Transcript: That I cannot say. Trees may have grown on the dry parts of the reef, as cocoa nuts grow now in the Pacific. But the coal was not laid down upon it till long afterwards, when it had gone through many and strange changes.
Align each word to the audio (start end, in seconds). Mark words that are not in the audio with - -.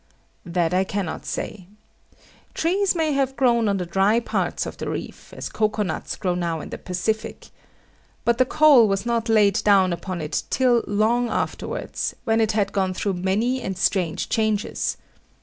That 0.47 0.73
I 0.73 0.83
cannot 0.83 1.27
say. 1.27 1.67
Trees 2.55 2.95
may 2.95 3.11
have 3.11 3.35
grown 3.35 3.69
on 3.69 3.77
the 3.77 3.85
dry 3.85 4.19
parts 4.19 4.65
of 4.65 4.75
the 4.77 4.89
reef, 4.89 5.31
as 5.31 5.47
cocoa 5.47 5.83
nuts 5.83 6.15
grow 6.15 6.33
now 6.33 6.59
in 6.59 6.71
the 6.71 6.79
Pacific. 6.79 7.49
But 8.25 8.39
the 8.39 8.45
coal 8.45 8.87
was 8.87 9.05
not 9.05 9.29
laid 9.29 9.63
down 9.63 9.93
upon 9.93 10.19
it 10.19 10.41
till 10.49 10.83
long 10.87 11.29
afterwards, 11.29 12.15
when 12.23 12.41
it 12.41 12.53
had 12.53 12.71
gone 12.73 12.95
through 12.95 13.13
many 13.13 13.61
and 13.61 13.77
strange 13.77 14.27
changes. 14.27 14.97